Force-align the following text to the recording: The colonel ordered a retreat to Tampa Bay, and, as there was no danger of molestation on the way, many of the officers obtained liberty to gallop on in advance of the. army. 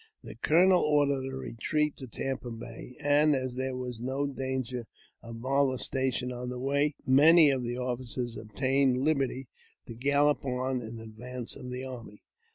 The 0.23 0.33
colonel 0.33 0.81
ordered 0.81 1.31
a 1.31 1.35
retreat 1.37 1.95
to 1.97 2.07
Tampa 2.07 2.49
Bay, 2.49 2.95
and, 2.99 3.35
as 3.35 3.53
there 3.53 3.75
was 3.75 3.99
no 4.01 4.25
danger 4.25 4.87
of 5.21 5.35
molestation 5.35 6.31
on 6.31 6.49
the 6.49 6.57
way, 6.57 6.95
many 7.05 7.51
of 7.51 7.61
the 7.61 7.77
officers 7.77 8.35
obtained 8.35 8.97
liberty 9.05 9.47
to 9.85 9.93
gallop 9.93 10.43
on 10.43 10.81
in 10.81 10.99
advance 10.99 11.55
of 11.55 11.69
the. 11.69 11.83
army. 11.85 12.23